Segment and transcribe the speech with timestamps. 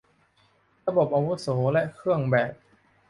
[0.87, 2.51] ระบบอาวุโส และเครื่องแบบ